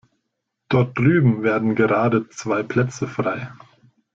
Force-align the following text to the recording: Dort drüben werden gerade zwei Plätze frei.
Dort 0.69 0.97
drüben 0.97 1.43
werden 1.43 1.75
gerade 1.75 2.27
zwei 2.29 2.63
Plätze 2.63 3.07
frei. 3.07 3.51